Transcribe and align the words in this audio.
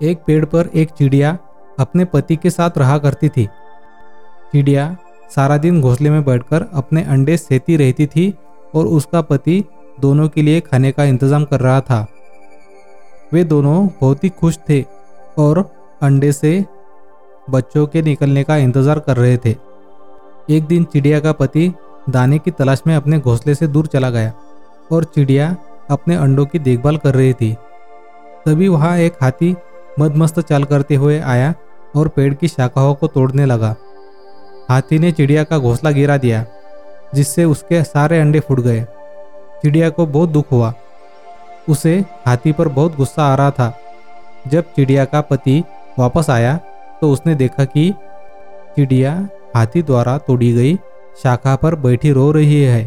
एक 0.00 0.22
पेड़ 0.26 0.44
पर 0.44 0.70
एक 0.74 0.90
चिड़िया 0.90 1.36
अपने 1.80 2.04
पति 2.04 2.36
के 2.36 2.50
साथ 2.50 2.78
रहा 2.78 2.98
करती 2.98 3.28
थी। 3.28 3.46
चिड़िया 4.52 4.96
सारा 5.30 5.56
दिन 5.56 5.80
घोंसले 5.80 6.10
में 6.10 6.24
बैठकर 6.24 6.66
अपने 6.74 7.02
अंडे 7.04 7.36
सेती 7.36 7.76
रहती 7.76 8.06
थी 8.06 8.32
और 8.74 8.86
उसका 8.88 9.20
पति 9.22 9.62
दोनों 10.00 10.28
के 10.28 10.42
लिए 10.42 10.60
खाने 10.60 10.92
का 10.92 11.04
इंतज़ाम 11.04 11.44
कर 11.44 11.60
रहा 11.60 11.80
था। 11.80 12.06
वे 13.32 13.44
दोनों 13.44 13.86
बहुत 14.00 14.24
ही 14.24 14.28
खुश 14.30 14.58
थे 14.68 14.84
और 15.38 15.58
अंडे 16.02 16.32
से 16.32 16.64
बच्चों 17.50 17.86
के 17.86 18.02
निकलने 18.02 18.44
का 18.44 18.56
इंतज़ार 18.56 18.98
कर 18.98 19.16
रहे 19.16 19.36
थे। 19.36 19.56
एक 20.50 20.66
दिन 20.66 20.84
चिड़िया 20.84 21.20
का 21.20 21.32
पति 21.32 21.72
दाने 22.10 22.38
की 22.38 22.50
तलाश 22.50 22.82
में 22.86 22.94
अपने 22.96 23.18
घोंसले 23.18 23.54
से 23.54 23.66
दूर 23.66 23.86
चला 23.86 24.10
गया 24.10 24.32
और 24.92 25.04
चिड़िया 25.04 25.54
अपने 25.90 26.16
अंडों 26.16 26.46
की 26.46 26.58
देखभाल 26.58 26.96
कर 26.96 27.14
रही 27.14 27.32
थी। 27.32 27.52
तभी 28.46 28.68
वहाँ 28.68 28.96
एक 28.98 29.22
हाथी 29.22 29.54
मदमस्त 30.00 30.40
चाल 30.40 30.64
करते 30.64 30.94
हुए 30.94 31.18
आया 31.20 31.54
और 31.96 32.08
पेड़ 32.08 32.32
की 32.34 32.48
शाखाओं 32.48 32.94
को 32.94 33.06
तोड़ने 33.06 33.46
लगा। 33.46 33.74
हाथी 34.70 34.98
ने 34.98 35.12
चिड़िया 35.12 35.44
का 35.44 35.58
घोंसला 35.58 35.90
गिरा 35.90 36.16
दिया, 36.16 36.44
जिससे 37.14 37.44
उसके 37.44 37.82
सारे 37.84 38.20
अंडे 38.20 38.40
फूट 38.40 38.60
गए। 38.60 38.80
चिड़िया 39.62 39.90
को 39.90 40.06
बहुत 40.06 40.28
दुख 40.28 40.50
हुआ। 40.52 40.72
उसे 41.68 42.04
हाथी 42.26 42.52
पर 42.52 42.68
बहुत 42.68 42.96
गुस्सा 42.96 43.24
आ 43.24 43.34
रहा 43.34 43.50
था। 43.50 43.72
जब 44.48 44.72
चिड़िया 44.76 45.04
का 45.04 45.20
पति 45.20 45.62
वापस 45.98 46.30
आया 46.30 46.56
तो 47.00 47.10
उसने 47.12 47.34
देखा 47.34 47.64
कि 47.64 47.92
चिड़िया 48.76 49.12
हाथी 49.56 49.82
द्वारा 49.82 50.16
तोड़ी 50.18 50.52
गई 50.52 50.74
शाखा 51.22 51.54
पर 51.56 51.74
बैठी 51.74 52.12
रो 52.12 52.30
रही 52.32 52.62
है। 52.62 52.84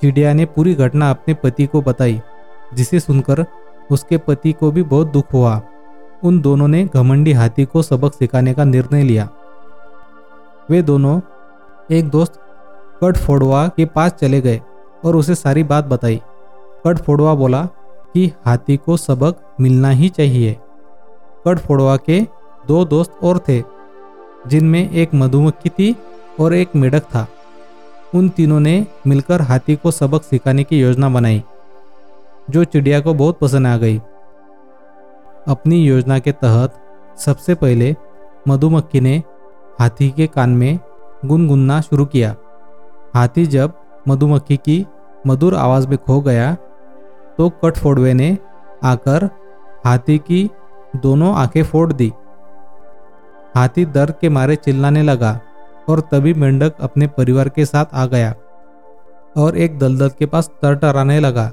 चिड़िया 0.00 0.32
ने 0.32 0.44
पूरी 0.44 0.74
घटना 0.74 1.10
अपने 1.10 1.34
पति 1.34 1.66
को 1.66 1.82
बताई, 1.82 2.20
जिसे 2.74 3.00
सुनकर 3.00 3.44
उसके 3.90 4.18
पति 4.18 4.52
को 4.52 4.70
भी 4.70 4.82
बहुत 4.82 5.12
दुख 5.12 5.32
हुआ। 5.32 5.60
उन 6.22 6.40
दोनों 6.40 6.68
ने 6.68 6.84
घमंडी 6.94 7.32
हाथी 7.32 7.64
को 7.64 7.82
सबक 7.82 8.14
सिखाने 8.14 8.54
का 8.54 8.64
निर्णय 8.64 9.02
लिया। 9.02 9.28
वे 10.70 10.82
दोनों 10.82 11.20
एक 11.90 12.08
दोस्त 12.08 12.32
कट 13.04 13.16
फोड़वा 13.16 13.66
के 13.68 13.84
पास 13.84 14.12
चले 14.12 14.40
गए 14.40 14.60
और 15.04 15.16
उसे 15.16 15.34
सारी 15.34 15.62
बात 15.62 15.84
बताई। 15.84 16.20
कट 16.86 16.98
फोड़वा 16.98 17.34
बोला 17.34 17.62
कि 18.14 18.26
हाथी 18.46 18.76
को 18.76 18.96
सबक 18.96 19.40
मिलना 19.60 19.90
ही 19.90 20.08
चाहिए। 20.08 20.56
कट 21.46 21.58
फोड़वा 21.58 21.96
के 21.96 22.20
दो 22.68 22.84
दोस्त 22.84 23.18
और 23.22 23.38
थे, 23.38 23.62
जिनमें 24.46 24.90
एक 24.90 25.14
मधुमक्खी 25.14 25.68
थी 25.68 25.94
और 26.40 26.54
एक 26.54 26.76
मेढक 26.76 27.02
था। 27.04 27.26
उन 28.14 28.28
तीनों 28.28 28.60
ने 28.60 28.86
मिलकर 29.06 29.40
हाथी 29.40 29.76
को 29.76 29.90
सबक 29.90 30.22
सिखाने 30.22 30.64
की 30.64 30.80
योजना 30.80 31.08
बनाई, 31.08 31.42
जो 32.50 32.64
चिड़िया 32.64 33.00
को 33.00 33.14
बहुत 33.14 33.38
पसंद 33.38 33.66
आ 33.66 33.76
गई। 33.76 34.00
अपनी 35.48 35.76
योजना 35.76 36.18
के 36.18 36.32
तहत 36.32 36.74
सबसे 37.18 37.54
पहले 37.54 37.94
मधुमक्खी 38.48 39.00
ने 39.00 39.16
हाथी 39.80 40.08
के 40.10 40.26
कान 40.26 40.50
में 40.50 40.78
गुनगुनना 41.26 41.80
शुरू 41.80 42.04
किया। 42.04 42.34
हाथी 43.14 43.46
जब 43.46 43.72
मधुमक्खी 44.08 44.56
की 44.56 44.86
मधुर 45.26 45.54
आवाज़ 45.54 45.88
में 45.88 45.96
खो 45.98 46.20
गया 46.20 46.54
तो 47.38 47.48
कटफोड़वे 47.64 48.14
ने 48.14 48.36
आकर 48.84 49.28
हाथी 49.84 50.18
की 50.18 50.48
दोनों 50.96 51.34
आँखें 51.34 51.62
फोड़ 51.62 51.92
दी। 51.92 52.12
हाथी 53.54 53.84
दर्द 53.86 54.14
के 54.20 54.28
मारे 54.28 54.56
चिल्लाने 54.56 55.02
लगा 55.02 55.38
और 55.88 56.00
तभी 56.00 56.34
मेंढक 56.34 56.80
अपने 56.80 57.06
परिवार 57.06 57.48
के 57.48 57.64
साथ 57.64 57.94
आ 57.94 58.06
गया 58.06 58.34
और 59.36 59.56
एक 59.56 59.78
दलदल 59.78 60.08
के 60.08 60.26
पास 60.26 60.48
तरटराने 60.62 61.18
लगा। 61.20 61.50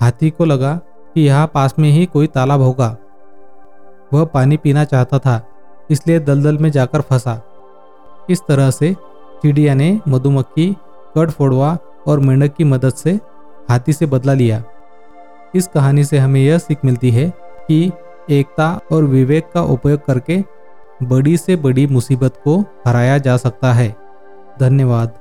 हाथी 0.00 0.30
को 0.30 0.44
लगा 0.44 0.74
कि 1.14 1.20
यहाँ 1.20 1.46
पास 1.46 1.74
में 1.78 1.90
ही 1.90 2.04
कोई 2.06 2.26
तालाब 2.26 2.60
होगा। 2.60 2.96
वह 4.12 4.24
पानी 4.24 4.56
पीना 4.56 4.84
चाहता 4.84 5.18
था, 5.18 5.40
इसलिए 5.90 6.18
दलदल 6.20 6.58
में 6.58 6.70
जाकर 6.70 7.00
फंसा। 7.00 7.40
इस 8.30 8.40
तरह 8.48 8.70
से 8.70 8.94
चिड़िया 9.42 9.74
ने 9.74 9.98
मधुमक्खी 10.08 10.66
कट 11.16 11.30
फोड़वा 11.30 11.76
और 12.06 12.20
मेंढक 12.20 12.54
की 12.56 12.64
मदद 12.64 12.94
से 12.94 13.18
हाथी 13.70 13.92
से 13.92 14.06
बदला 14.06 14.34
लिया। 14.34 14.62
इस 15.54 15.66
कहानी 15.66 16.04
से 16.04 16.18
हमें 16.18 16.40
यह 16.40 16.58
सीख 16.58 16.84
मिलती 16.84 17.10
है 17.10 17.28
कि 17.68 17.90
एकता 18.30 18.68
और 18.92 19.04
विवेक 19.04 19.50
का 19.54 19.62
उपयोग 19.62 20.04
करके 20.04 20.42
बड़ी 21.02 21.36
से 21.36 21.56
बड़ी 21.56 21.86
मुसीबत 21.86 22.40
को 22.44 22.58
हराया 22.86 23.18
जा 23.18 23.36
सकता 23.36 23.72
है। 23.72 23.94
धन्यवाद। 24.60 25.19